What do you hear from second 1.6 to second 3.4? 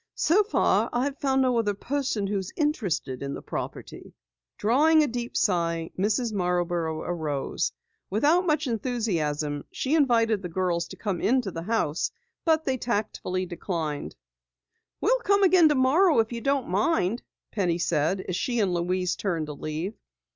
person who is interested in